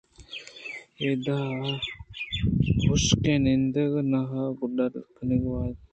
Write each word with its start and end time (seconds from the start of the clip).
ادا 1.09 1.39
حُشکیں 2.83 3.39
نندگ 3.43 3.93
ءُناہ 3.99 4.31
ءِ 4.43 4.57
گڈّگ 4.59 4.93
کنگ 5.15 5.39
نہ 5.51 5.59
اِنت 5.63 5.79